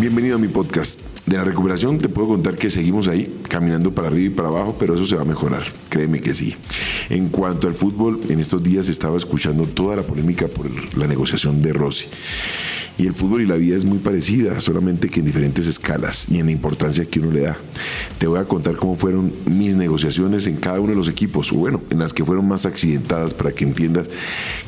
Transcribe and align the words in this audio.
Bienvenido 0.00 0.36
a 0.36 0.38
mi 0.38 0.46
podcast. 0.46 1.00
De 1.26 1.36
la 1.36 1.42
recuperación 1.42 1.98
te 1.98 2.08
puedo 2.08 2.28
contar 2.28 2.56
que 2.56 2.70
seguimos 2.70 3.08
ahí, 3.08 3.40
caminando 3.48 3.92
para 3.92 4.06
arriba 4.06 4.26
y 4.26 4.36
para 4.36 4.46
abajo, 4.46 4.76
pero 4.78 4.94
eso 4.94 5.04
se 5.04 5.16
va 5.16 5.22
a 5.22 5.24
mejorar, 5.24 5.64
créeme 5.88 6.20
que 6.20 6.34
sí. 6.34 6.54
En 7.08 7.30
cuanto 7.30 7.66
al 7.66 7.74
fútbol, 7.74 8.20
en 8.28 8.38
estos 8.38 8.62
días 8.62 8.88
estaba 8.88 9.16
escuchando 9.16 9.66
toda 9.66 9.96
la 9.96 10.04
polémica 10.04 10.46
por 10.46 10.70
la 10.96 11.08
negociación 11.08 11.60
de 11.62 11.72
Rossi. 11.72 12.06
Y 12.98 13.06
el 13.06 13.14
fútbol 13.14 13.42
y 13.42 13.46
la 13.46 13.54
vida 13.54 13.76
es 13.76 13.84
muy 13.84 13.98
parecida, 13.98 14.60
solamente 14.60 15.08
que 15.08 15.20
en 15.20 15.26
diferentes 15.26 15.68
escalas 15.68 16.26
y 16.28 16.40
en 16.40 16.46
la 16.46 16.52
importancia 16.52 17.04
que 17.04 17.20
uno 17.20 17.30
le 17.30 17.42
da. 17.42 17.56
Te 18.18 18.26
voy 18.26 18.40
a 18.40 18.44
contar 18.44 18.74
cómo 18.74 18.96
fueron 18.96 19.32
mis 19.46 19.76
negociaciones 19.76 20.48
en 20.48 20.56
cada 20.56 20.80
uno 20.80 20.90
de 20.90 20.96
los 20.96 21.08
equipos, 21.08 21.52
o 21.52 21.54
bueno, 21.54 21.80
en 21.90 22.00
las 22.00 22.12
que 22.12 22.24
fueron 22.24 22.48
más 22.48 22.66
accidentadas 22.66 23.34
para 23.34 23.52
que 23.52 23.62
entiendas 23.62 24.08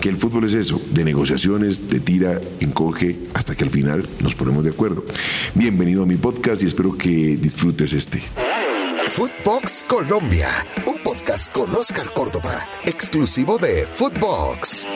que 0.01 0.09
el 0.09 0.15
fútbol 0.15 0.45
es 0.45 0.55
eso, 0.55 0.81
de 0.95 1.05
negociaciones, 1.05 1.91
de 1.91 1.99
tira, 1.99 2.41
encoge, 2.61 3.19
hasta 3.35 3.57
que 3.57 3.65
al 3.65 3.71
final 3.71 4.09
nos 4.21 4.37
ponemos 4.37 4.63
de 4.63 4.71
acuerdo. 4.71 5.05
Bienvenido 5.57 6.05
a 6.05 6.07
mi 6.07 6.17
podcast 6.17 6.63
y 6.63 6.67
espero 6.67 6.97
que 6.97 7.37
disfrutes 7.37 7.93
este. 7.93 8.23
Footbox 9.09 9.85
Colombia, 9.89 10.49
un 10.87 11.03
podcast 11.03 11.53
con 11.53 11.75
Oscar 11.75 12.13
Córdoba, 12.15 12.69
exclusivo 12.87 13.59
de 13.59 13.85
Footbox. 13.93 14.87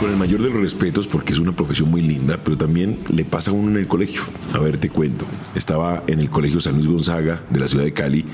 Con 0.00 0.10
el 0.10 0.16
mayor 0.16 0.40
de 0.40 0.48
los 0.48 0.62
respetos 0.62 1.06
porque 1.06 1.34
es 1.34 1.38
una 1.38 1.52
profesión 1.52 1.90
muy 1.90 2.00
linda, 2.00 2.40
pero 2.42 2.56
también 2.56 3.00
le 3.10 3.26
pasa 3.26 3.50
a 3.50 3.54
uno 3.54 3.68
en 3.68 3.76
el 3.76 3.86
colegio. 3.86 4.22
A 4.54 4.58
ver, 4.58 4.78
te 4.78 4.88
cuento. 4.88 5.26
Estaba 5.54 6.04
en 6.06 6.20
el 6.20 6.30
colegio 6.30 6.58
San 6.58 6.76
Luis 6.76 6.86
Gonzaga 6.86 7.42
de 7.50 7.60
la 7.60 7.68
ciudad 7.68 7.84
de 7.84 7.92
Cali 7.92 8.24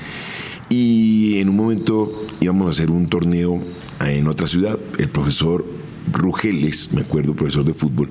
y 0.69 1.41
en 1.41 1.49
un 1.49 1.57
momento 1.57 2.25
íbamos 2.41 2.69
a 2.69 2.71
hacer 2.71 2.93
un 2.93 3.09
torneo 3.09 3.61
en 3.99 4.29
otra 4.29 4.47
ciudad. 4.47 4.79
El 4.97 5.11
profesor 5.11 5.67
Rugeles, 6.13 6.93
me 6.93 7.01
acuerdo, 7.01 7.35
profesor 7.35 7.65
de 7.65 7.75
fútbol, 7.75 8.11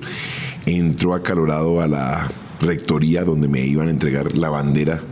entró 0.66 1.14
acalorado 1.14 1.80
a 1.80 1.88
la 1.88 2.30
rectoría 2.60 3.24
donde 3.24 3.48
me 3.48 3.64
iban 3.64 3.88
a 3.88 3.90
entregar 3.90 4.36
la 4.36 4.50
bandera 4.50 5.02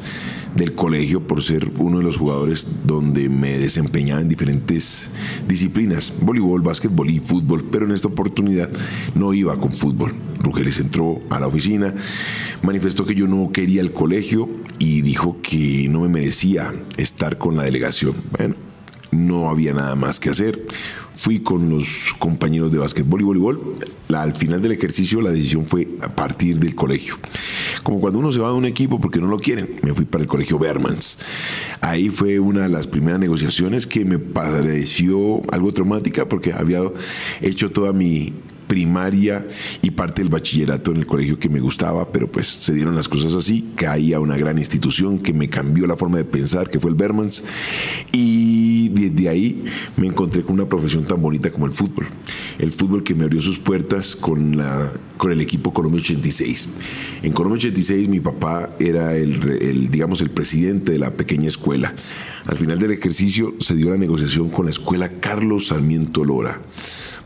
del 0.55 0.75
colegio 0.75 1.27
por 1.27 1.43
ser 1.43 1.71
uno 1.79 1.99
de 1.99 2.05
los 2.05 2.17
jugadores 2.17 2.67
donde 2.85 3.29
me 3.29 3.59
desempeñaba 3.59 4.21
en 4.21 4.29
diferentes 4.29 5.11
disciplinas, 5.49 6.13
voleibol, 6.21 6.63
básquetbol 6.63 7.11
y 7.11 7.21
fútbol, 7.21 7.65
pero 7.71 7.87
en 7.87 7.93
esta 7.93 8.09
oportunidad 8.09 8.71
no 9.15 9.35
iba 9.35 9.59
con 9.59 9.73
fútbol. 9.73 10.15
Rugeles 10.41 10.79
entró 10.79 11.21
a 11.31 11.41
la 11.41 11.47
oficina, 11.47 11.95
manifestó 12.63 13.05
que 13.05 13.15
yo 13.15 13.27
no 13.27 13.51
quería 13.51 13.81
el 13.81 13.93
colegio 13.93 14.49
y 14.79 15.01
dijo 15.01 15.39
que 15.43 15.89
no 15.89 16.01
me 16.01 16.09
merecía 16.09 16.73
estar 16.97 17.39
con 17.39 17.57
la 17.57 17.63
delegación. 17.65 18.15
Bueno, 18.37 18.55
no 19.11 19.49
había 19.49 19.73
nada 19.73 19.95
más 19.95 20.21
que 20.21 20.31
hacer. 20.31 20.67
Fui 21.25 21.41
con 21.41 21.71
los 21.71 22.13
compañeros 22.19 22.71
de 22.71 22.77
básquetbol 22.77 23.23
y 23.23 23.25
voleibol. 23.25 23.77
al 24.13 24.35
final 24.35 24.61
del 24.61 24.73
ejercicio 24.73 25.23
la 25.23 25.31
decisión 25.31 25.65
fue 25.65 25.89
a 26.03 26.15
partir 26.15 26.59
del 26.59 26.75
colegio. 26.75 27.17
Como 27.83 27.99
cuando 27.99 28.19
uno 28.19 28.31
se 28.31 28.41
va 28.41 28.49
de 28.49 28.55
un 28.57 28.67
equipo 28.67 29.01
porque 29.01 29.21
no 29.21 29.29
lo 29.29 29.39
quieren. 29.39 29.71
Me 29.83 29.95
fui 29.95 30.05
para 30.05 30.21
el 30.21 30.29
colegio 30.29 30.59
Bermans. 30.59 31.17
Ahí 31.81 32.11
fue 32.11 32.39
una 32.39 32.65
de 32.65 32.69
las 32.69 32.87
primeras 32.87 33.21
negociaciones 33.21 33.87
que 33.87 34.05
me 34.05 34.19
pareció 34.19 35.41
algo 35.51 35.73
traumática 35.73 36.29
porque 36.29 36.53
había 36.53 36.83
hecho 37.41 37.71
toda 37.71 37.95
mi 37.95 38.35
primaria 38.75 39.47
y 39.83 39.93
parte 39.93 40.21
del 40.21 40.33
bachillerato 40.33 40.91
en 40.91 40.97
el 40.97 41.07
colegio 41.07 41.39
que 41.39 41.49
me 41.49 41.61
gustaba, 41.61 42.11
pero 42.11 42.27
pues 42.27 42.49
se 42.49 42.75
dieron 42.75 42.97
las 42.97 43.09
cosas 43.09 43.33
así, 43.35 43.71
caí 43.77 44.13
a 44.13 44.19
una 44.19 44.37
gran 44.37 44.59
institución 44.59 45.21
que 45.21 45.33
me 45.33 45.47
cambió 45.47 45.87
la 45.87 45.95
forma 45.95 46.17
de 46.17 46.25
pensar, 46.25 46.69
que 46.69 46.81
fue 46.81 46.91
el 46.91 46.97
Bermans, 46.97 47.45
y 48.11 48.89
desde 48.89 49.29
ahí 49.29 49.65
me 49.97 50.09
encontré 50.09 50.43
con 50.43 50.55
una 50.55 50.69
profesión 50.69 51.05
tan 51.05 51.23
bonita 51.23 51.53
como 51.53 51.67
el 51.67 51.73
fútbol. 51.73 52.09
El 52.59 52.73
fútbol 52.73 53.05
que 53.05 53.15
me 53.15 53.23
abrió 53.23 53.41
sus 53.41 53.61
puertas 53.61 54.17
con, 54.17 54.57
la, 54.57 54.93
con 55.19 55.31
el 55.31 55.41
equipo 55.41 55.73
Colombia 55.73 56.01
86. 56.01 56.69
En 57.23 57.31
Colombia 57.33 57.59
86 57.59 58.09
mi 58.09 58.19
papá 58.19 58.71
era 58.81 59.15
el, 59.15 59.41
el, 59.63 59.89
digamos, 59.89 60.21
el 60.21 60.31
presidente 60.31 60.91
de 60.91 60.99
la 60.99 61.13
pequeña 61.13 61.47
escuela. 61.47 61.95
Al 62.47 62.57
final 62.57 62.81
del 62.81 62.91
ejercicio 62.91 63.55
se 63.61 63.77
dio 63.77 63.91
la 63.91 63.99
negociación 63.99 64.51
con 64.51 64.65
la 64.65 64.73
escuela 64.73 65.09
Carlos 65.21 65.69
Sarmiento 65.69 66.25
Lora 66.25 66.61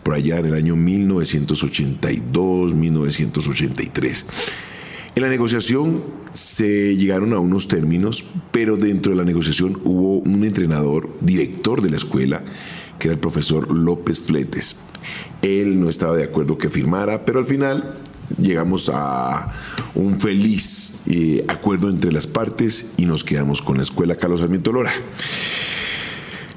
por 0.08 0.16
allá 0.16 0.38
en 0.38 0.46
el 0.46 0.54
año 0.54 0.74
1982, 0.74 2.72
1983. 2.72 4.26
En 5.14 5.22
la 5.22 5.28
negociación 5.28 6.02
se 6.32 6.96
llegaron 6.96 7.34
a 7.34 7.40
unos 7.40 7.68
términos, 7.68 8.24
pero 8.50 8.78
dentro 8.78 9.12
de 9.12 9.18
la 9.18 9.24
negociación 9.24 9.78
hubo 9.84 10.20
un 10.20 10.44
entrenador, 10.44 11.10
director 11.20 11.82
de 11.82 11.90
la 11.90 11.98
escuela, 11.98 12.42
que 12.98 13.08
era 13.08 13.16
el 13.16 13.20
profesor 13.20 13.70
López 13.70 14.18
Fletes. 14.18 14.76
Él 15.42 15.78
no 15.78 15.90
estaba 15.90 16.16
de 16.16 16.24
acuerdo 16.24 16.56
que 16.56 16.70
firmara, 16.70 17.26
pero 17.26 17.40
al 17.40 17.44
final 17.44 17.98
llegamos 18.38 18.90
a 18.90 19.52
un 19.94 20.18
feliz 20.18 21.02
eh, 21.04 21.44
acuerdo 21.48 21.90
entre 21.90 22.12
las 22.12 22.26
partes 22.26 22.92
y 22.96 23.04
nos 23.04 23.24
quedamos 23.24 23.60
con 23.60 23.76
la 23.76 23.82
escuela 23.82 24.16
Carlos 24.16 24.40
Sarmiento 24.40 24.72
Lora. 24.72 24.92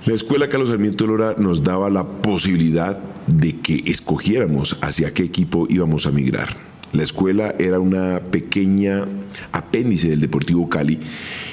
La 0.04 0.16
escuela 0.16 0.50
Carlos 0.50 0.70
Sarmiento 0.70 1.06
Lora 1.06 1.36
nos 1.38 1.64
daba 1.64 1.88
la 1.92 2.04
posibilidad 2.04 2.98
de 3.28 3.58
que 3.58 3.84
escogiéramos 3.86 4.80
hacia 4.82 5.14
qué 5.14 5.22
equipo 5.22 5.68
íbamos 5.70 6.08
a 6.08 6.12
migrar. 6.12 6.58
La 6.92 7.04
escuela 7.04 7.54
era 7.60 7.80
una 7.80 8.20
pequeña 8.20 9.06
apéndice 9.52 10.10
del 10.10 10.20
Deportivo 10.20 10.68
Cali 10.70 11.00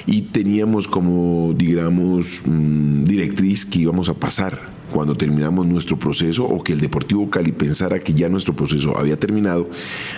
y 0.07 0.23
teníamos 0.23 0.87
como, 0.87 1.53
digamos, 1.55 2.41
mm, 2.43 3.03
directriz 3.03 3.67
que 3.67 3.81
íbamos 3.81 4.09
a 4.09 4.15
pasar 4.15 4.59
cuando 4.91 5.15
terminamos 5.15 5.67
nuestro 5.67 5.99
proceso 5.99 6.45
o 6.45 6.63
que 6.63 6.73
el 6.73 6.81
Deportivo 6.81 7.29
Cali 7.29 7.51
pensara 7.51 7.99
que 7.99 8.15
ya 8.15 8.29
nuestro 8.29 8.55
proceso 8.55 8.97
había 8.97 9.19
terminado, 9.19 9.69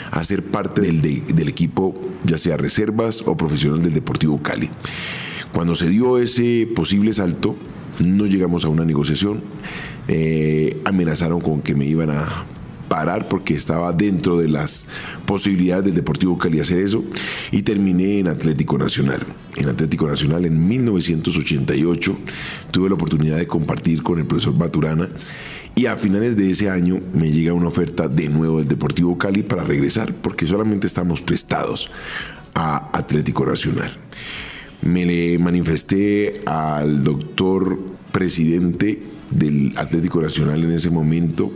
a 0.09 0.23
ser 0.23 0.41
parte 0.41 0.79
del, 0.79 1.01
del 1.01 1.49
equipo, 1.49 1.99
ya 2.23 2.37
sea 2.37 2.55
reservas 2.55 3.23
o 3.25 3.35
profesional 3.35 3.83
del 3.83 3.93
Deportivo 3.93 4.41
Cali. 4.41 4.69
Cuando 5.53 5.75
se 5.75 5.89
dio 5.89 6.17
ese 6.17 6.65
posible 6.73 7.11
salto, 7.11 7.57
no 8.03 8.25
llegamos 8.25 8.65
a 8.65 8.69
una 8.69 8.85
negociación. 8.85 9.41
Eh, 10.07 10.79
amenazaron 10.85 11.41
con 11.41 11.61
que 11.61 11.75
me 11.75 11.85
iban 11.85 12.09
a 12.09 12.45
parar 12.91 13.29
porque 13.29 13.53
estaba 13.53 13.93
dentro 13.93 14.37
de 14.37 14.49
las 14.49 14.85
posibilidades 15.25 15.85
del 15.85 15.95
Deportivo 15.95 16.37
Cali 16.37 16.59
hacer 16.59 16.83
eso 16.83 17.05
y 17.49 17.61
terminé 17.61 18.19
en 18.19 18.27
Atlético 18.27 18.77
Nacional. 18.77 19.25
En 19.55 19.69
Atlético 19.69 20.07
Nacional 20.09 20.43
en 20.43 20.67
1988 20.67 22.17
tuve 22.71 22.89
la 22.89 22.95
oportunidad 22.95 23.37
de 23.37 23.47
compartir 23.47 24.03
con 24.03 24.19
el 24.19 24.25
profesor 24.25 24.57
Baturana 24.57 25.07
y 25.73 25.85
a 25.85 25.95
finales 25.95 26.35
de 26.35 26.51
ese 26.51 26.69
año 26.69 26.99
me 27.13 27.31
llega 27.31 27.53
una 27.53 27.69
oferta 27.69 28.09
de 28.09 28.27
nuevo 28.27 28.57
del 28.59 28.67
Deportivo 28.67 29.17
Cali 29.17 29.41
para 29.41 29.63
regresar 29.63 30.13
porque 30.13 30.45
solamente 30.45 30.85
estamos 30.85 31.21
prestados 31.21 31.89
a 32.53 32.89
Atlético 32.91 33.45
Nacional. 33.45 33.91
Me 34.81 35.05
le 35.05 35.37
manifesté 35.37 36.41
al 36.45 37.03
doctor 37.03 37.77
presidente 38.11 38.99
del 39.29 39.73
Atlético 39.77 40.21
Nacional 40.21 40.63
en 40.63 40.71
ese 40.71 40.89
momento, 40.89 41.51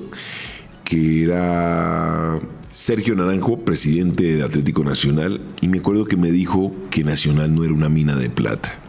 que 0.83 1.23
era 1.23 2.39
Sergio 2.71 3.15
Naranjo, 3.15 3.57
presidente 3.59 4.35
de 4.35 4.43
Atlético 4.43 4.83
Nacional, 4.83 5.41
y 5.61 5.69
me 5.69 5.79
acuerdo 5.79 6.05
que 6.05 6.17
me 6.17 6.29
dijo 6.31 6.75
que 6.91 7.03
Nacional 7.03 7.55
no 7.55 7.63
era 7.63 7.73
una 7.73 7.89
mina 7.89 8.15
de 8.15 8.29
plata. 8.29 8.79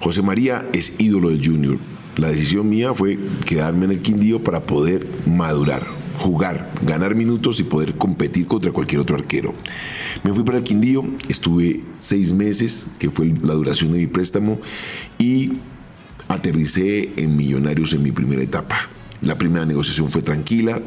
José 0.00 0.22
María 0.22 0.66
es 0.72 0.98
ídolo 0.98 1.30
del 1.30 1.44
Junior. 1.44 1.78
La 2.16 2.28
decisión 2.28 2.68
mía 2.68 2.92
fue 2.94 3.18
quedarme 3.46 3.86
en 3.86 3.92
el 3.92 4.02
Quindío 4.02 4.42
para 4.42 4.62
poder 4.64 5.06
madurar, 5.26 5.86
jugar, 6.18 6.72
ganar 6.84 7.14
minutos 7.14 7.60
y 7.60 7.64
poder 7.64 7.96
competir 7.96 8.46
contra 8.46 8.72
cualquier 8.72 9.00
otro 9.00 9.16
arquero. 9.16 9.54
Me 10.22 10.32
fui 10.32 10.44
para 10.44 10.58
el 10.58 10.64
Quindío, 10.64 11.04
estuve 11.28 11.82
seis 11.98 12.32
meses, 12.32 12.88
que 12.98 13.10
fue 13.10 13.32
la 13.42 13.54
duración 13.54 13.92
de 13.92 13.98
mi 13.98 14.06
préstamo, 14.06 14.60
y 15.18 15.52
aterricé 16.28 17.12
en 17.16 17.36
Millonarios 17.36 17.92
en 17.92 18.02
mi 18.02 18.12
primera 18.12 18.42
etapa. 18.42 18.88
La 19.20 19.38
primera 19.38 19.64
negociación 19.64 20.10
fue 20.10 20.22
tranquila, 20.22 20.80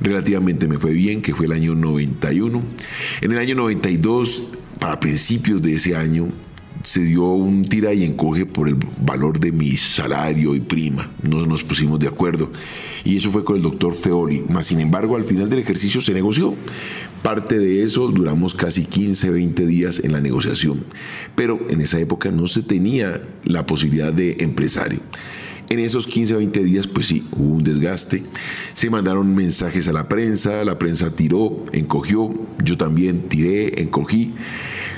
relativamente 0.00 0.68
me 0.68 0.78
fue 0.78 0.92
bien, 0.92 1.22
que 1.22 1.34
fue 1.34 1.46
el 1.46 1.52
año 1.52 1.74
91. 1.74 2.62
En 3.20 3.32
el 3.32 3.38
año 3.38 3.54
92, 3.54 4.52
para 4.78 5.00
principios 5.00 5.62
de 5.62 5.74
ese 5.74 5.96
año, 5.96 6.28
se 6.82 7.00
dio 7.00 7.24
un 7.24 7.64
tira 7.64 7.92
y 7.94 8.04
encoge 8.04 8.46
por 8.46 8.68
el 8.68 8.76
valor 9.00 9.40
de 9.40 9.52
mi 9.52 9.76
salario 9.76 10.54
y 10.54 10.60
prima. 10.60 11.10
No 11.22 11.44
nos 11.46 11.64
pusimos 11.64 11.98
de 11.98 12.08
acuerdo. 12.08 12.50
Y 13.04 13.16
eso 13.16 13.30
fue 13.30 13.44
con 13.44 13.56
el 13.56 13.62
doctor 13.62 13.94
Feoli. 13.94 14.44
Mas, 14.48 14.66
sin 14.66 14.80
embargo, 14.80 15.16
al 15.16 15.24
final 15.24 15.48
del 15.48 15.58
ejercicio 15.58 16.00
se 16.00 16.12
negoció. 16.12 16.54
Parte 17.22 17.58
de 17.58 17.82
eso 17.82 18.08
duramos 18.08 18.54
casi 18.54 18.84
15, 18.84 19.30
20 19.30 19.66
días 19.66 20.00
en 20.02 20.12
la 20.12 20.20
negociación. 20.20 20.84
Pero 21.34 21.58
en 21.70 21.80
esa 21.80 21.98
época 21.98 22.30
no 22.30 22.46
se 22.46 22.62
tenía 22.62 23.22
la 23.44 23.66
posibilidad 23.66 24.12
de 24.12 24.36
empresario. 24.40 25.00
En 25.68 25.80
esos 25.80 26.06
15 26.06 26.36
20 26.36 26.62
días, 26.62 26.86
pues 26.86 27.06
sí, 27.06 27.26
hubo 27.32 27.56
un 27.56 27.64
desgaste. 27.64 28.22
Se 28.74 28.88
mandaron 28.88 29.34
mensajes 29.34 29.88
a 29.88 29.92
la 29.92 30.08
prensa, 30.08 30.64
la 30.64 30.78
prensa 30.78 31.10
tiró, 31.10 31.64
encogió, 31.72 32.32
yo 32.62 32.76
también 32.76 33.22
tiré, 33.28 33.82
encogí. 33.82 34.34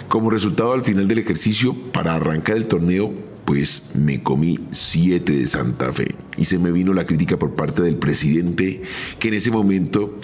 Como 0.09 0.31
resultado, 0.31 0.73
al 0.73 0.85
final 0.85 1.07
del 1.07 1.19
ejercicio, 1.19 1.75
para 1.93 2.15
arrancar 2.15 2.57
el 2.57 2.67
torneo, 2.67 3.13
pues 3.45 3.91
me 3.95 4.23
comí 4.23 4.59
siete 4.71 5.33
de 5.33 5.47
Santa 5.47 5.93
Fe. 5.93 6.09
Y 6.39 6.47
se 6.47 6.59
me 6.59 6.73
vino 6.73 6.95
la 6.95 7.05
crítica 7.05 7.39
por 7.39 7.55
parte 7.55 7.83
del 7.83 7.97
presidente, 7.97 8.81
que 9.19 9.29
en 9.29 9.35
ese 9.35 9.51
momento 9.51 10.19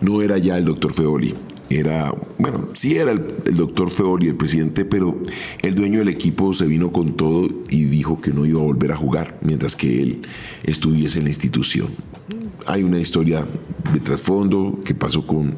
no 0.00 0.22
era 0.22 0.38
ya 0.38 0.56
el 0.56 0.64
doctor 0.64 0.94
Feoli. 0.94 1.34
Era, 1.68 2.14
bueno, 2.38 2.68
sí 2.72 2.96
era 2.96 3.12
el, 3.12 3.26
el 3.44 3.56
doctor 3.56 3.90
Feoli, 3.90 4.28
el 4.28 4.36
presidente, 4.36 4.86
pero 4.86 5.20
el 5.60 5.74
dueño 5.74 5.98
del 5.98 6.08
equipo 6.08 6.54
se 6.54 6.64
vino 6.64 6.90
con 6.90 7.14
todo 7.16 7.46
y 7.68 7.84
dijo 7.84 8.18
que 8.20 8.32
no 8.32 8.46
iba 8.46 8.60
a 8.60 8.64
volver 8.64 8.92
a 8.92 8.96
jugar 8.96 9.38
mientras 9.42 9.76
que 9.76 10.00
él 10.00 10.22
estuviese 10.62 11.18
en 11.18 11.24
la 11.24 11.30
institución. 11.30 11.88
Hay 12.66 12.84
una 12.84 12.98
historia 12.98 13.46
de 13.92 14.00
trasfondo 14.00 14.80
que 14.84 14.94
pasó 14.94 15.26
con 15.26 15.56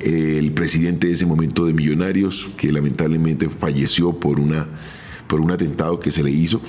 el 0.00 0.52
presidente 0.52 1.08
de 1.08 1.12
ese 1.14 1.26
momento 1.26 1.66
de 1.66 1.72
Millonarios, 1.72 2.48
que 2.56 2.72
lamentablemente 2.72 3.48
falleció 3.48 4.18
por 4.18 4.40
una 4.40 4.68
por 5.28 5.40
un 5.42 5.50
atentado 5.50 6.00
que 6.00 6.10
se 6.10 6.24
le 6.24 6.30
hizo 6.30 6.60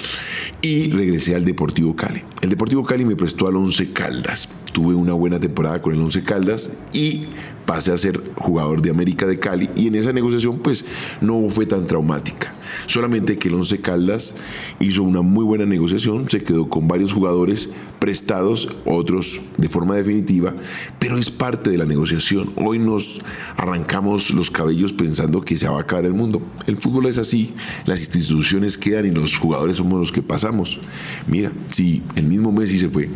y 0.62 0.92
regresé 0.92 1.34
al 1.34 1.46
Deportivo 1.46 1.96
Cali. 1.96 2.22
El 2.42 2.50
Deportivo 2.50 2.84
Cali 2.84 3.06
me 3.06 3.16
prestó 3.16 3.48
al 3.48 3.56
Once 3.56 3.92
Caldas. 3.94 4.50
Tuve 4.74 4.94
una 4.94 5.14
buena 5.14 5.40
temporada 5.40 5.82
con 5.82 5.94
el 5.94 6.02
Once 6.02 6.22
Caldas 6.24 6.70
y 6.92 7.28
pasé 7.66 7.94
a 7.94 7.98
ser 7.98 8.22
jugador 8.36 8.82
de 8.82 8.92
América 8.92 9.26
de 9.26 9.40
Cali 9.40 9.70
y 9.76 9.88
en 9.88 9.96
esa 9.96 10.12
negociación 10.12 10.60
pues 10.60 10.84
no 11.22 11.50
fue 11.50 11.66
tan 11.66 11.88
traumática. 11.88 12.54
Solamente 12.88 13.38
que 13.38 13.50
el 13.50 13.56
Once 13.56 13.80
Caldas 13.80 14.36
hizo 14.80 15.04
una 15.04 15.22
muy 15.22 15.46
buena 15.46 15.66
negociación, 15.66 16.30
se 16.30 16.44
quedó 16.44 16.70
con 16.70 16.88
varios 16.88 17.14
jugadores 17.14 17.70
prestados, 18.00 18.70
otros 18.86 19.40
de 19.58 19.70
forma 19.70 19.96
definitiva, 19.96 20.56
pero 20.98 21.18
es 21.18 21.32
parte 21.32 21.70
de 21.70 21.78
la 21.78 21.86
negociación. 21.86 22.52
Hoy 22.56 22.80
nos 22.80 23.22
arrancamos 23.58 24.32
los 24.32 24.50
cabellos 24.50 24.94
pensando 24.94 25.42
que 25.42 25.58
se 25.58 25.68
va 25.68 25.78
a 25.78 25.82
acabar 25.82 26.06
el 26.06 26.14
mundo. 26.14 26.42
El 26.68 26.78
fútbol 26.78 27.08
es 27.08 27.18
así, 27.18 27.54
las 27.86 28.00
instituciones 28.00 28.78
quedan 28.78 29.06
y 29.06 29.12
los 29.12 29.38
jugadores 29.38 29.78
somos 29.78 30.00
los 30.00 30.12
que 30.12 30.22
pasamos. 30.22 30.80
Mira, 31.28 31.52
si 31.72 32.04
el 32.16 32.26
mismo 32.26 32.52
Messi 32.52 32.80
se 32.80 32.90
fue. 32.90 33.10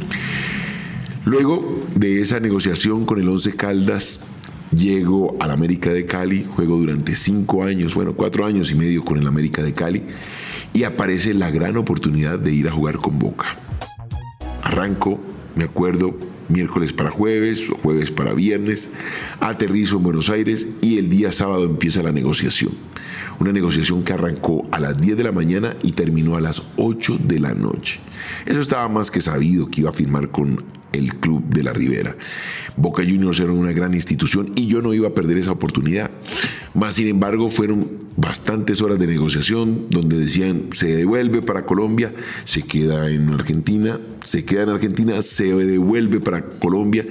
Luego 1.26 1.80
de 1.96 2.20
esa 2.20 2.40
negociación 2.40 3.06
con 3.06 3.18
el 3.20 3.30
Once 3.30 3.56
Caldas, 3.56 4.22
Llego 4.76 5.38
al 5.40 5.52
América 5.52 5.94
de 5.94 6.06
Cali, 6.06 6.46
juego 6.56 6.78
durante 6.78 7.16
cinco 7.16 7.64
años, 7.64 7.94
bueno, 7.94 8.14
cuatro 8.14 8.46
años 8.46 8.72
y 8.72 8.76
medio 8.76 9.04
con 9.04 9.18
el 9.18 9.28
América 9.28 9.62
de 9.62 9.74
Cali 9.74 10.04
y 10.74 10.84
aparece 10.84 11.34
la 11.34 11.52
gran 11.52 11.78
oportunidad 11.78 12.40
de 12.40 12.54
ir 12.54 12.68
a 12.68 12.72
jugar 12.72 12.98
con 12.98 13.20
Boca. 13.20 13.58
Arranco, 14.64 15.20
me 15.56 15.66
acuerdo, 15.66 16.18
miércoles 16.50 16.92
para 16.92 17.12
jueves, 17.12 17.68
jueves 17.84 18.10
para 18.10 18.34
viernes, 18.34 18.90
aterrizo 19.40 19.98
en 19.98 20.04
Buenos 20.04 20.30
Aires 20.30 20.68
y 20.82 20.98
el 20.98 21.10
día 21.10 21.32
sábado 21.32 21.66
empieza 21.66 22.02
la 22.02 22.12
negociación. 22.12 22.72
Una 23.40 23.52
negociación 23.52 24.04
que 24.04 24.14
arrancó 24.14 24.68
a 24.72 24.80
las 24.80 25.00
10 25.00 25.18
de 25.18 25.24
la 25.24 25.32
mañana 25.32 25.76
y 25.82 25.94
terminó 25.94 26.36
a 26.36 26.42
las 26.42 26.62
8 26.78 27.18
de 27.24 27.40
la 27.40 27.54
noche. 27.54 28.00
Eso 28.46 28.60
estaba 28.60 28.88
más 28.88 29.12
que 29.12 29.22
sabido 29.22 29.70
que 29.70 29.82
iba 29.82 29.90
a 29.90 29.94
firmar 29.94 30.30
con 30.30 30.64
el 30.94 31.16
club 31.16 31.44
de 31.46 31.64
la 31.64 31.74
Ribera. 31.74 32.16
Boca 32.78 33.04
Juniors 33.04 33.40
era 33.40 33.52
una 33.52 33.72
gran 33.72 33.94
institución 33.94 34.52
y 34.56 34.68
yo 34.68 34.82
no 34.82 34.94
iba 34.94 35.10
a 35.10 35.14
perder 35.14 35.38
esa 35.38 35.52
oportunidad. 35.52 36.12
Más 36.74 36.96
sin 36.96 37.08
embargo, 37.08 37.50
fueron 37.50 38.04
bastantes 38.16 38.82
horas 38.82 39.00
de 39.00 39.08
negociación 39.08 39.88
donde 39.90 40.18
decían 40.18 40.70
se 40.74 40.94
devuelve 40.96 41.42
para 41.42 41.66
Colombia, 41.66 42.14
se 42.46 42.64
queda 42.64 43.10
en 43.10 43.30
Argentina, 43.30 44.00
se 44.24 44.46
queda 44.46 44.64
en 44.64 44.70
Argentina, 44.70 45.22
se 45.22 45.54
devuelve 45.54 46.20
para 46.20 46.44
Colombia 46.44 47.08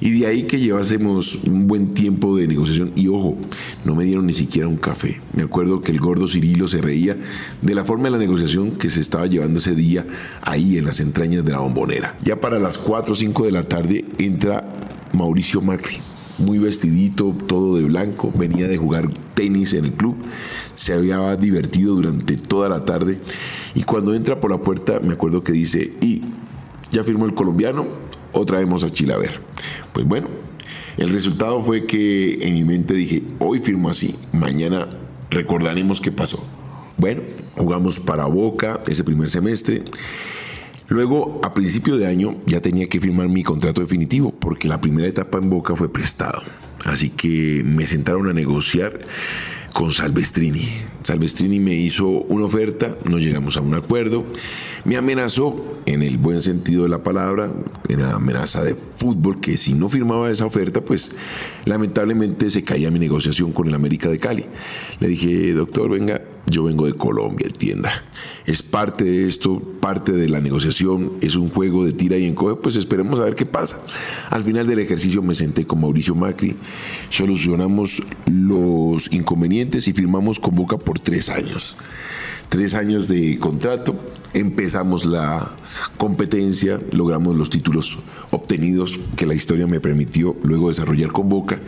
y 0.00 0.18
de 0.18 0.26
ahí 0.26 0.44
que 0.44 0.58
llevásemos 0.58 1.36
un 1.46 1.66
buen 1.66 1.94
tiempo 1.94 2.36
de 2.36 2.46
negociación 2.46 2.92
y 2.96 3.08
ojo, 3.08 3.38
no 3.84 3.94
me 3.94 4.04
dieron 4.04 4.26
ni 4.26 4.34
siquiera 4.34 4.68
un 4.68 4.76
café. 4.76 5.20
Me 5.32 5.42
acuerdo 5.42 5.80
que 5.80 5.92
el 5.92 5.98
gordo 5.98 6.28
Cirilo 6.28 6.68
se 6.68 6.80
reía 6.80 7.16
de 7.62 7.74
la 7.74 7.84
forma 7.84 8.04
de 8.04 8.12
la 8.12 8.18
negociación 8.18 8.72
que 8.72 8.90
se 8.90 9.00
estaba 9.00 9.26
llevando 9.26 9.58
ese 9.58 9.74
día 9.74 10.06
ahí 10.42 10.78
en 10.78 10.84
las 10.84 11.00
entrañas 11.00 11.44
de 11.44 11.52
la 11.52 11.58
bombonera. 11.58 12.16
Ya 12.22 12.40
para 12.40 12.58
las 12.58 12.78
4 12.78 13.12
o 13.12 13.16
5 13.16 13.44
de 13.44 13.52
la 13.52 13.64
tarde 13.64 14.04
entra 14.18 14.64
Mauricio 15.12 15.60
Macri 15.60 16.00
muy 16.38 16.58
vestidito, 16.58 17.34
todo 17.46 17.76
de 17.76 17.82
blanco, 17.84 18.32
venía 18.34 18.68
de 18.68 18.76
jugar 18.76 19.08
tenis 19.34 19.72
en 19.74 19.84
el 19.84 19.92
club, 19.92 20.16
se 20.74 20.92
había 20.92 21.36
divertido 21.36 21.94
durante 21.94 22.36
toda 22.36 22.68
la 22.68 22.84
tarde 22.84 23.20
y 23.74 23.82
cuando 23.82 24.14
entra 24.14 24.40
por 24.40 24.50
la 24.50 24.58
puerta 24.58 25.00
me 25.00 25.14
acuerdo 25.14 25.42
que 25.42 25.52
dice, 25.52 25.92
y 26.00 26.22
ya 26.90 27.04
firmó 27.04 27.26
el 27.26 27.34
colombiano 27.34 27.86
o 28.32 28.44
traemos 28.44 28.84
a 28.84 28.90
Chilaver. 28.90 29.40
Pues 29.92 30.06
bueno, 30.06 30.28
el 30.96 31.08
resultado 31.08 31.62
fue 31.62 31.86
que 31.86 32.38
en 32.46 32.54
mi 32.54 32.64
mente 32.64 32.94
dije, 32.94 33.22
hoy 33.38 33.58
firmo 33.58 33.90
así, 33.90 34.16
mañana 34.32 34.88
recordaremos 35.30 36.00
qué 36.00 36.12
pasó. 36.12 36.44
Bueno, 36.96 37.22
jugamos 37.56 37.98
para 37.98 38.26
Boca 38.26 38.80
ese 38.86 39.02
primer 39.02 39.30
semestre 39.30 39.84
Luego, 40.88 41.40
a 41.42 41.54
principio 41.54 41.96
de 41.96 42.06
año, 42.06 42.36
ya 42.46 42.60
tenía 42.60 42.88
que 42.88 43.00
firmar 43.00 43.28
mi 43.28 43.42
contrato 43.42 43.80
definitivo, 43.80 44.32
porque 44.32 44.68
la 44.68 44.80
primera 44.80 45.08
etapa 45.08 45.38
en 45.38 45.48
Boca 45.48 45.74
fue 45.76 45.90
prestado. 45.90 46.42
Así 46.84 47.10
que 47.10 47.62
me 47.64 47.86
sentaron 47.86 48.28
a 48.28 48.34
negociar 48.34 49.00
con 49.72 49.92
Salvestrini. 49.92 50.68
Salvestrini 51.02 51.58
me 51.58 51.74
hizo 51.74 52.06
una 52.06 52.44
oferta, 52.44 52.96
no 53.04 53.18
llegamos 53.18 53.56
a 53.56 53.60
un 53.60 53.74
acuerdo, 53.74 54.24
me 54.84 54.96
amenazó 54.96 55.80
en 55.86 56.02
el 56.02 56.18
buen 56.18 56.42
sentido 56.42 56.84
de 56.84 56.90
la 56.90 57.02
palabra, 57.02 57.50
en 57.88 58.00
la 58.00 58.12
amenaza 58.12 58.62
de 58.62 58.74
fútbol, 58.74 59.40
que 59.40 59.56
si 59.56 59.74
no 59.74 59.88
firmaba 59.88 60.30
esa 60.30 60.46
oferta, 60.46 60.82
pues 60.82 61.10
lamentablemente 61.64 62.50
se 62.50 62.62
caía 62.62 62.90
mi 62.90 62.98
negociación 62.98 63.52
con 63.52 63.66
el 63.66 63.74
América 63.74 64.08
de 64.08 64.18
Cali. 64.18 64.46
Le 65.00 65.08
dije, 65.08 65.52
doctor, 65.52 65.90
venga, 65.90 66.20
yo 66.46 66.64
vengo 66.64 66.86
de 66.86 66.94
Colombia, 66.94 67.46
entienda. 67.46 67.90
Es 68.46 68.62
parte 68.62 69.04
de 69.04 69.26
esto, 69.26 69.60
parte 69.80 70.12
de 70.12 70.28
la 70.28 70.40
negociación, 70.40 71.14
es 71.20 71.36
un 71.36 71.48
juego 71.48 71.84
de 71.84 71.92
tira 71.92 72.18
y 72.18 72.26
encoge, 72.26 72.56
pues 72.56 72.76
esperemos 72.76 73.18
a 73.18 73.24
ver 73.24 73.34
qué 73.34 73.46
pasa. 73.46 73.80
Al 74.30 74.42
final 74.42 74.66
del 74.66 74.78
ejercicio 74.78 75.22
me 75.22 75.34
senté 75.34 75.66
con 75.66 75.80
Mauricio 75.80 76.14
Macri, 76.14 76.56
solucionamos 77.10 78.02
los 78.26 79.12
inconvenientes 79.12 79.88
y 79.88 79.92
firmamos 79.92 80.38
con 80.38 80.54
Boca 80.54 80.76
por 80.76 80.98
tres 80.98 81.28
años. 81.28 81.76
Tres 82.48 82.74
años 82.74 83.08
de 83.08 83.38
contrato, 83.38 83.98
empezamos 84.32 85.04
la 85.04 85.54
competencia, 85.96 86.78
logramos 86.92 87.36
los 87.36 87.50
títulos 87.50 87.98
obtenidos 88.30 89.00
que 89.16 89.26
la 89.26 89.34
historia 89.34 89.66
me 89.66 89.80
permitió 89.80 90.36
luego 90.42 90.68
desarrollar 90.68 91.12
con 91.12 91.28
Boca 91.28 91.58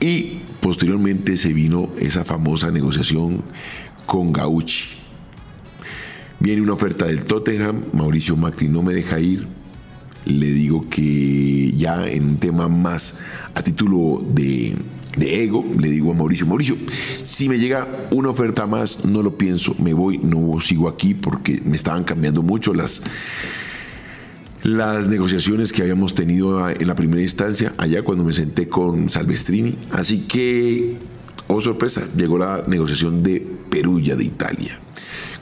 y 0.00 0.40
posteriormente 0.60 1.36
se 1.36 1.52
vino 1.52 1.90
esa 1.98 2.24
famosa 2.24 2.70
negociación 2.70 3.42
con 4.06 4.32
Gauchi. 4.32 4.96
Viene 6.38 6.62
una 6.62 6.72
oferta 6.72 7.06
del 7.06 7.24
Tottenham, 7.24 7.82
Mauricio 7.92 8.36
Macri 8.36 8.68
no 8.68 8.82
me 8.82 8.94
deja 8.94 9.20
ir, 9.20 9.46
le 10.24 10.46
digo 10.46 10.88
que 10.88 11.72
ya 11.72 12.08
en 12.08 12.24
un 12.24 12.36
tema 12.38 12.68
más 12.68 13.18
a 13.54 13.62
título 13.62 14.24
de, 14.26 14.74
ego, 15.18 15.64
le 15.78 15.88
digo 15.88 16.12
a 16.12 16.14
Mauricio, 16.14 16.46
Mauricio, 16.46 16.76
si 17.22 17.48
me 17.48 17.58
llega 17.58 18.08
una 18.10 18.30
oferta 18.30 18.66
más, 18.66 19.04
no 19.04 19.22
lo 19.22 19.36
pienso, 19.36 19.74
me 19.78 19.92
voy, 19.92 20.18
no 20.18 20.60
sigo 20.60 20.88
aquí 20.88 21.14
porque 21.14 21.60
me 21.64 21.76
estaban 21.76 22.04
cambiando 22.04 22.42
mucho 22.42 22.74
las, 22.74 23.02
las 24.62 25.08
negociaciones 25.08 25.72
que 25.72 25.82
habíamos 25.82 26.14
tenido 26.14 26.68
en 26.68 26.86
la 26.86 26.94
primera 26.94 27.22
instancia, 27.22 27.72
allá 27.76 28.02
cuando 28.02 28.24
me 28.24 28.32
senté 28.32 28.68
con 28.68 29.10
Salvestrini. 29.10 29.76
Así 29.90 30.20
que 30.20 30.98
Oh, 31.52 31.60
sorpresa, 31.60 32.06
llegó 32.16 32.38
la 32.38 32.62
negociación 32.68 33.24
de 33.24 33.40
Perugia 33.40 34.14
de 34.14 34.22
Italia. 34.22 34.78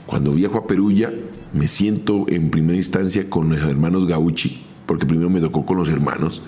Cuando 0.07 0.33
viajo 0.33 0.57
a 0.57 0.65
Perugia, 0.65 1.13
me 1.53 1.67
siento 1.67 2.25
en 2.29 2.49
primera 2.49 2.75
instancia 2.75 3.29
con 3.29 3.49
los 3.49 3.59
hermanos 3.59 4.07
Gauchi, 4.07 4.59
porque 4.87 5.05
primero 5.05 5.29
me 5.29 5.39
tocó 5.39 5.67
con 5.67 5.77
los 5.77 5.87
hermanos. 5.87 6.41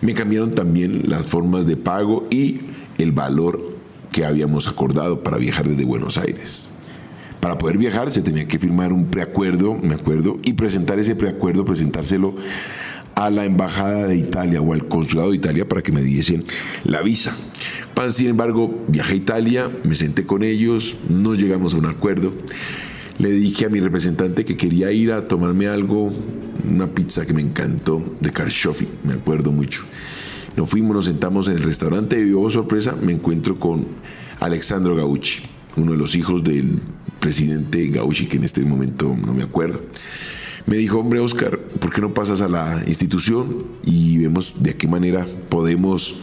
Me 0.00 0.14
cambiaron 0.14 0.52
también 0.54 1.02
las 1.06 1.26
formas 1.26 1.66
de 1.66 1.76
pago 1.76 2.26
y 2.30 2.60
el 2.98 3.12
valor 3.12 3.60
que 4.12 4.24
habíamos 4.24 4.66
acordado 4.66 5.22
para 5.22 5.36
viajar 5.36 5.68
desde 5.68 5.84
Buenos 5.84 6.18
Aires. 6.18 6.70
Para 7.40 7.58
poder 7.58 7.78
viajar 7.78 8.10
se 8.10 8.22
tenía 8.22 8.46
que 8.46 8.58
firmar 8.58 8.92
un 8.92 9.06
preacuerdo, 9.06 9.74
me 9.74 9.94
acuerdo, 9.94 10.38
y 10.44 10.54
presentar 10.54 10.98
ese 10.98 11.14
preacuerdo, 11.14 11.64
presentárselo 11.64 12.34
a 13.14 13.30
la 13.30 13.44
embajada 13.44 14.06
de 14.06 14.16
Italia 14.16 14.60
o 14.60 14.72
al 14.72 14.88
consulado 14.88 15.30
de 15.30 15.36
Italia 15.36 15.68
para 15.68 15.82
que 15.82 15.92
me 15.92 16.02
diesen 16.02 16.44
la 16.84 17.02
visa. 17.02 17.36
Sin 18.10 18.28
embargo, 18.28 18.82
viajé 18.88 19.12
a 19.12 19.16
Italia, 19.16 19.70
me 19.84 19.94
senté 19.94 20.24
con 20.24 20.42
ellos, 20.42 20.96
no 21.10 21.34
llegamos 21.34 21.74
a 21.74 21.76
un 21.76 21.84
acuerdo. 21.84 22.32
Le 23.20 23.30
dije 23.32 23.66
a 23.66 23.68
mi 23.68 23.80
representante 23.80 24.46
que 24.46 24.56
quería 24.56 24.90
ir 24.92 25.12
a 25.12 25.28
tomarme 25.28 25.68
algo, 25.68 26.10
una 26.66 26.86
pizza 26.86 27.26
que 27.26 27.34
me 27.34 27.42
encantó 27.42 28.02
de 28.18 28.30
Carchofi, 28.30 28.88
me 29.04 29.12
acuerdo 29.12 29.52
mucho. 29.52 29.84
Nos 30.56 30.70
fuimos, 30.70 30.96
nos 30.96 31.04
sentamos 31.04 31.46
en 31.48 31.58
el 31.58 31.62
restaurante 31.62 32.18
y, 32.18 32.32
oh 32.32 32.48
sorpresa, 32.48 32.96
me 32.98 33.12
encuentro 33.12 33.58
con 33.58 33.86
Alexandro 34.40 34.96
Gauchi, 34.96 35.42
uno 35.76 35.92
de 35.92 35.98
los 35.98 36.14
hijos 36.14 36.42
del 36.42 36.80
presidente 37.20 37.86
Gauchi, 37.88 38.26
que 38.26 38.38
en 38.38 38.44
este 38.44 38.62
momento 38.62 39.14
no 39.14 39.34
me 39.34 39.42
acuerdo. 39.42 39.82
Me 40.64 40.78
dijo, 40.78 41.00
hombre 41.00 41.20
Oscar, 41.20 41.58
¿por 41.58 41.92
qué 41.92 42.00
no 42.00 42.14
pasas 42.14 42.40
a 42.40 42.48
la 42.48 42.82
institución 42.86 43.66
y 43.84 44.16
vemos 44.16 44.54
de 44.60 44.78
qué 44.78 44.88
manera 44.88 45.26
podemos 45.50 46.16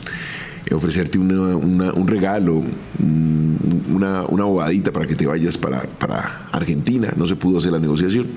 ofrecerte 0.74 1.18
un 1.18 2.08
regalo, 2.08 2.64
una, 3.00 4.24
una 4.26 4.92
para 4.92 5.06
que 5.06 5.16
te 5.16 5.26
vayas 5.26 5.58
para, 5.58 6.48
Argentina? 6.52 7.14
No 7.16 7.26
se 7.26 7.36
pudo 7.36 7.58
hacer 7.58 7.72
la 7.72 7.80
negociación. 7.80 8.28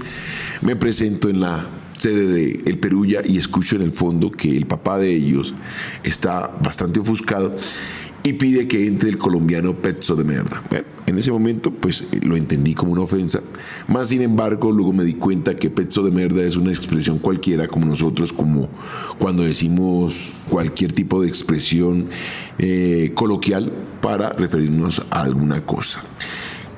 Me 0.63 0.77
presento 0.77 1.29
en 1.29 1.41
la 1.41 1.67
sede 1.99 2.27
de 2.27 2.63
El 2.67 2.79
Perulla 2.79 3.23
y 3.25 3.37
escucho 3.37 3.77
en 3.77 3.83
el 3.83 3.93
fondo 3.93 4.31
que 4.31 4.57
el 4.57 4.67
papá 4.67 4.99
de 4.99 5.15
ellos 5.15 5.55
está 6.03 6.51
bastante 6.63 7.01
ofuscado 7.01 7.55
y 8.23 8.35
pide 8.35 8.69
que 8.69 8.87
entre 8.87 9.11
el 9.11 9.19
colombiano 9.19 9.75
Pezzo 9.75 10.17
de 10.17 10.25
Merda. 10.25 10.63
En 11.11 11.19
ese 11.19 11.31
momento 11.31 11.71
pues 11.71 12.07
lo 12.23 12.37
entendí 12.37 12.75
como 12.75 12.93
una 12.93 13.03
ofensa, 13.03 13.41
más 13.89 14.09
sin 14.09 14.23
embargo 14.23 14.73
luego 14.73 14.93
me 14.93 15.05
di 15.05 15.15
cuenta 15.15 15.57
que 15.57 15.71
Pezzo 15.71 16.03
de 16.03 16.11
Merda 16.11 16.43
es 16.43 16.57
una 16.57 16.71
expresión 16.71 17.19
cualquiera 17.19 17.69
como 17.69 17.87
nosotros, 17.87 18.33
como 18.33 18.69
cuando 19.19 19.43
decimos 19.43 20.31
cualquier 20.49 20.93
tipo 20.93 21.21
de 21.21 21.29
expresión 21.29 22.07
eh, 22.59 23.13
coloquial 23.15 23.73
para 24.01 24.31
referirnos 24.31 25.03
a 25.11 25.23
alguna 25.23 25.65
cosa. 25.65 26.03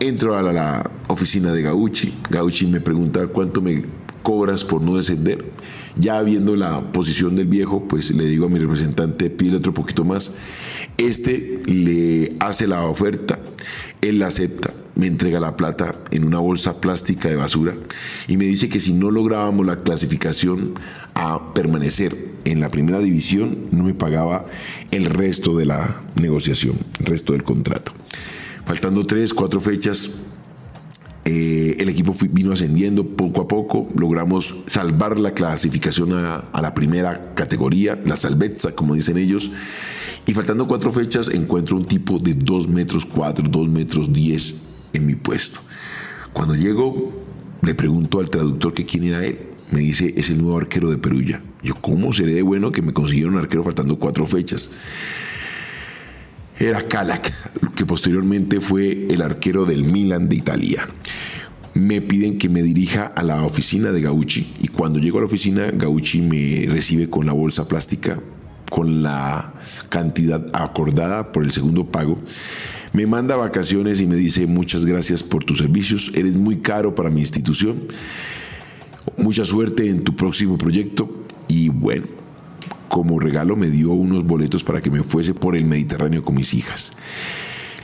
Entro 0.01 0.37
a 0.37 0.43
la, 0.43 0.91
oficina 1.09 1.53
de 1.53 1.62
Gauchi, 1.62 2.15
Gauchi 2.31 2.67
me 2.67 2.81
pregunta 2.81 3.27
cuánto 3.27 3.61
me 3.61 3.85
cobras 4.23 4.65
por 4.65 4.83
no 4.83 4.97
descender. 4.97 5.45
Ya 5.97 6.21
viendo 6.23 6.57
la 6.57 6.81
posición 6.93 7.37
del 7.37 7.47
viejo, 7.47 7.87
pues 7.87 8.11
le 8.11 8.25
digo 8.25 8.47
a 8.47 8.49
mi 8.49 8.59
representante, 8.59 9.29
pide 9.31 9.57
otro 9.57 9.75
poquito 9.75 10.05
más. 10.05 10.33
Este 10.97 11.63
le 11.67 12.35
hace 12.41 12.67
la 12.67 12.87
oferta, 12.87 13.39
él 14.01 14.19
la 14.19 14.29
acepta, 14.29 14.73
me 14.95 15.07
entrega 15.07 15.41
la 15.41 15.57
plata 15.57 15.95
en 16.11 16.25
una 16.25 16.39
bolsa 16.39 16.81
plástica 16.81 17.29
de 17.29 17.37
basura 17.37 17.75
y 18.27 18.37
me 18.37 18.45
dice 18.45 18.69
que 18.69 18.81
si 18.81 18.93
no 18.93 19.11
lográbamos 19.11 19.67
la 19.67 19.77
clasificación 19.77 20.75
a 21.15 21.53
permanecer 21.55 22.17
en 22.45 22.61
la 22.61 22.71
primera 22.71 22.99
división, 22.99 23.59
no 23.71 23.85
me 23.85 23.95
pagaba 23.95 24.47
el 24.91 25.07
resto 25.07 25.57
de 25.57 25.67
la 25.67 26.03
negociación, 26.21 26.77
el 27.01 27.07
resto 27.07 27.33
del 27.33 27.43
contrato. 27.43 27.93
Faltando 28.65 29.07
tres, 29.07 29.35
cuatro 29.35 29.61
fechas, 29.61 30.11
eh, 31.25 31.76
el 31.79 31.88
equipo 31.88 32.14
vino 32.31 32.52
ascendiendo 32.52 33.07
poco 33.07 33.43
a 33.43 33.49
poco, 33.49 33.88
logramos 33.95 34.57
salvar 34.67 35.21
la 35.21 35.35
clasificación 35.35 36.12
a, 36.14 36.49
la 36.61 36.75
primera 36.75 37.35
categoría, 37.35 38.00
la 38.05 38.17
salvezza, 38.17 38.73
como 38.73 38.95
dicen 38.95 39.19
ellos, 39.19 39.52
y 40.26 40.35
faltando 40.35 40.67
cuatro 40.67 40.93
fechas 40.93 41.29
encuentro 41.29 41.76
un 41.76 41.87
tipo 41.87 42.19
de 42.19 42.35
2 42.35 42.69
metros 42.69 43.07
4, 43.07 43.49
2 43.49 43.69
metros 43.69 44.12
10 44.12 44.55
en 44.95 45.07
mi 45.07 45.14
puesto. 45.14 45.61
Cuando 46.33 46.57
llego, 46.57 47.12
le 47.62 47.75
pregunto 47.75 48.19
al 48.19 48.29
traductor 48.29 48.73
que 48.73 48.85
quién 48.85 49.05
era 49.05 49.25
él. 49.25 49.38
Me 49.71 49.81
dice, 49.81 50.12
es 50.17 50.29
el 50.29 50.38
nuevo 50.38 50.59
arquero 50.59 50.91
de 50.91 50.99
Perulla. 50.99 51.41
Yo, 51.62 51.75
¿cómo 51.76 52.12
seré 52.12 52.43
bueno 52.43 52.73
que 52.73 52.83
me 52.83 52.93
consiguieron 52.93 53.35
un 53.35 53.41
arquero 53.41 53.64
faltando 53.64 53.99
cuatro 53.99 54.26
fechas? 54.26 54.71
Era 56.62 56.87
Kalak, 56.87 57.33
que 57.75 57.85
posteriormente 57.85 58.61
fue 58.61 59.09
el 59.11 59.21
arquero 59.23 59.64
del 59.64 59.85
Milan 59.85 60.28
de 60.28 60.37
Italia. 60.37 60.87
Me 61.75 62.00
piden 62.00 62.38
que 62.38 62.49
me 62.49 62.62
dirija 62.62 63.07
a 63.07 63.25
la 63.25 63.42
oficina 63.42 63.90
de 63.90 64.00
Gauchi 64.00 64.54
y 64.61 64.69
cuando 64.69 65.00
llego 65.00 65.19
a 65.19 65.23
la 65.23 65.26
oficina, 65.26 65.69
Gauchi 65.73 66.23
me 66.23 66.66
recibe 66.69 67.11
con 67.11 67.26
la 67.26 67.33
bolsa 67.33 67.66
plástica, 67.66 68.23
con 68.71 69.02
la 69.02 69.54
cantidad 69.88 70.47
acordada 70.52 71.33
por 71.33 71.42
el 71.42 71.50
segundo 71.50 71.90
pago. 71.90 72.14
Me 72.92 73.09
manda 73.09 73.35
vacaciones 73.35 74.00
y 74.00 74.07
me 74.07 74.14
dice 74.14 74.47
muchas 74.47 74.87
gracias 74.87 75.25
por 75.25 75.42
tus 75.42 75.59
servicios, 75.59 76.12
eres 76.14 76.37
muy 76.37 76.59
caro 76.59 76.95
para 76.95 77.11
mi 77.11 77.23
institución. 77.23 77.88
Mucha 79.16 79.45
suerte 79.45 79.88
en 79.88 80.04
tu 80.04 80.14
próximo 80.14 80.57
proyecto 80.57 81.25
y 81.49 81.71
bueno, 81.71 82.22
como 82.93 83.19
regalo 83.19 83.57
me 83.57 83.71
dio 83.71 83.93
unos 83.93 84.27
boletos 84.27 84.65
para 84.65 84.83
que 84.83 84.91
me 84.91 85.03
fuese 85.03 85.33
por 85.33 85.57
el 85.57 85.65
Mediterráneo 85.65 86.23
con 86.23 86.35
mis 86.35 86.53
hijas. 86.53 86.93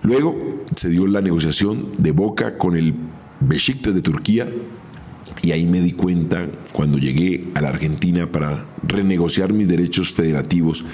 Luego 0.02 0.36
se 0.76 0.90
dio 0.90 1.06
la 1.06 1.22
negociación 1.22 1.92
de 1.96 2.10
Boca 2.10 2.58
con 2.58 2.76
el 2.76 2.94
Besiktas 3.40 3.94
de 3.94 4.02
Turquía 4.02 4.52
y 5.40 5.52
ahí 5.52 5.64
me 5.64 5.80
di 5.80 5.92
cuenta 5.92 6.46
cuando 6.74 6.98
llegué 6.98 7.48
a 7.54 7.62
la 7.62 7.70
Argentina 7.70 8.30
para 8.30 8.66
renegociar 8.86 9.50
mis 9.54 9.66
derechos 9.66 10.12
federativos 10.12 10.84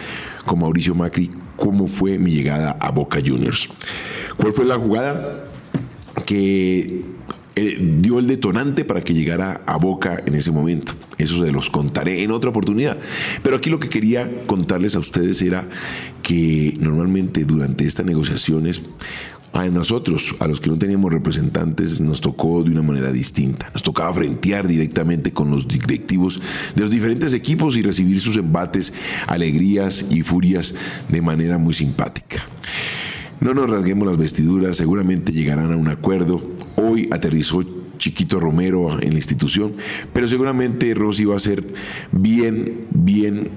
con 0.46 0.60
Mauricio 0.60 0.94
Macri 0.94 1.32
cómo 1.56 1.88
fue 1.88 2.16
mi 2.16 2.30
llegada 2.30 2.70
a 2.80 2.92
Boca 2.92 3.18
Juniors. 3.18 3.68
¿Cuál 4.36 4.52
fue 4.52 4.64
la 4.64 4.78
jugada 4.78 5.46
que 6.24 7.02
eh, 7.56 7.78
dio 7.98 8.18
el 8.18 8.26
detonante 8.26 8.84
para 8.84 9.02
que 9.02 9.14
llegara 9.14 9.62
a 9.66 9.76
Boca 9.76 10.22
en 10.26 10.34
ese 10.34 10.50
momento. 10.50 10.94
Eso 11.18 11.44
se 11.44 11.52
los 11.52 11.70
contaré 11.70 12.22
en 12.22 12.32
otra 12.32 12.50
oportunidad. 12.50 12.98
Pero 13.42 13.56
aquí 13.56 13.70
lo 13.70 13.78
que 13.78 13.88
quería 13.88 14.42
contarles 14.46 14.96
a 14.96 14.98
ustedes 14.98 15.40
era 15.40 15.68
que 16.22 16.76
normalmente 16.80 17.44
durante 17.44 17.86
estas 17.86 18.06
negociaciones 18.06 18.82
a 19.54 19.68
nosotros, 19.68 20.34
a 20.40 20.48
los 20.48 20.58
que 20.58 20.68
no 20.68 20.78
teníamos 20.78 21.12
representantes, 21.12 22.00
nos 22.00 22.20
tocó 22.20 22.64
de 22.64 22.72
una 22.72 22.82
manera 22.82 23.12
distinta. 23.12 23.70
Nos 23.72 23.84
tocaba 23.84 24.12
frentear 24.12 24.66
directamente 24.66 25.32
con 25.32 25.50
los 25.50 25.68
directivos 25.68 26.40
de 26.74 26.82
los 26.82 26.90
diferentes 26.90 27.34
equipos 27.34 27.76
y 27.76 27.82
recibir 27.82 28.18
sus 28.18 28.36
embates, 28.36 28.92
alegrías 29.28 30.06
y 30.10 30.22
furias 30.22 30.74
de 31.08 31.22
manera 31.22 31.56
muy 31.58 31.72
simpática. 31.72 32.44
No 33.40 33.54
nos 33.54 33.70
rasguemos 33.70 34.08
las 34.08 34.16
vestiduras, 34.16 34.76
seguramente 34.76 35.30
llegarán 35.30 35.70
a 35.72 35.76
un 35.76 35.88
acuerdo. 35.88 36.42
Hoy 36.86 37.08
aterrizó 37.10 37.64
Chiquito 37.96 38.38
Romero 38.38 39.00
en 39.00 39.10
la 39.10 39.16
institución, 39.16 39.72
pero 40.12 40.26
seguramente 40.26 40.92
Rossi 40.94 41.24
va 41.24 41.36
a 41.36 41.40
ser 41.40 41.64
bien, 42.12 42.86
bien 42.90 43.48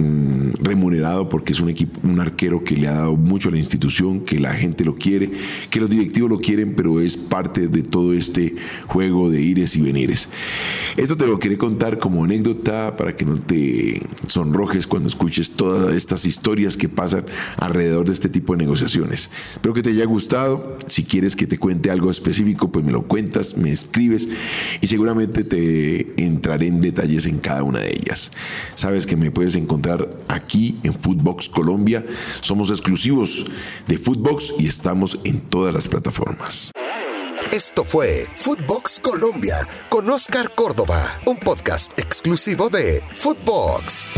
Mm, 0.00 0.52
remunerado 0.62 1.28
porque 1.28 1.52
es 1.52 1.58
un 1.58 1.70
equipo, 1.70 1.98
un 2.04 2.20
arquero 2.20 2.62
que 2.62 2.76
le 2.76 2.86
ha 2.86 2.94
dado 2.94 3.16
mucho 3.16 3.48
a 3.48 3.52
la 3.52 3.58
institución, 3.58 4.20
que 4.20 4.38
la 4.38 4.54
gente 4.54 4.84
lo 4.84 4.94
quiere, 4.94 5.28
que 5.70 5.80
los 5.80 5.90
directivos 5.90 6.30
lo 6.30 6.38
quieren, 6.38 6.76
pero 6.76 7.00
es 7.00 7.16
parte 7.16 7.66
de 7.66 7.82
todo 7.82 8.12
este 8.12 8.54
juego 8.86 9.28
de 9.28 9.42
ires 9.42 9.74
y 9.74 9.82
venires. 9.82 10.28
Esto 10.96 11.16
te 11.16 11.26
lo 11.26 11.40
quería 11.40 11.58
contar 11.58 11.98
como 11.98 12.22
anécdota 12.22 12.94
para 12.94 13.16
que 13.16 13.24
no 13.24 13.40
te 13.40 14.00
sonrojes 14.28 14.86
cuando 14.86 15.08
escuches 15.08 15.50
todas 15.50 15.92
estas 15.92 16.26
historias 16.26 16.76
que 16.76 16.88
pasan 16.88 17.24
alrededor 17.56 18.06
de 18.06 18.12
este 18.12 18.28
tipo 18.28 18.52
de 18.52 18.58
negociaciones. 18.58 19.30
Espero 19.52 19.74
que 19.74 19.82
te 19.82 19.90
haya 19.90 20.04
gustado. 20.04 20.78
Si 20.86 21.02
quieres 21.02 21.34
que 21.34 21.48
te 21.48 21.58
cuente 21.58 21.90
algo 21.90 22.12
específico, 22.12 22.70
pues 22.70 22.84
me 22.84 22.92
lo 22.92 23.02
cuentas, 23.08 23.56
me 23.56 23.72
escribes 23.72 24.28
y 24.80 24.86
seguramente 24.86 25.42
te 25.42 26.22
entraré 26.22 26.68
en 26.68 26.80
detalles 26.80 27.26
en 27.26 27.38
cada 27.38 27.64
una 27.64 27.80
de 27.80 27.90
ellas. 27.90 28.30
Sabes 28.76 29.04
que 29.04 29.16
me 29.16 29.32
puedes 29.32 29.56
aquí 30.28 30.76
en 30.82 30.94
Footbox 30.94 31.48
Colombia. 31.48 32.04
Somos 32.40 32.70
exclusivos 32.70 33.46
de 33.86 33.98
Footbox 33.98 34.54
y 34.58 34.66
estamos 34.66 35.18
en 35.24 35.40
todas 35.40 35.72
las 35.72 35.88
plataformas. 35.88 36.72
Esto 37.52 37.84
fue 37.84 38.26
Footbox 38.34 39.00
Colombia 39.00 39.66
con 39.88 40.10
Oscar 40.10 40.54
Córdoba, 40.54 41.02
un 41.26 41.38
podcast 41.38 41.92
exclusivo 41.98 42.68
de 42.68 43.02
Footbox. 43.14 44.12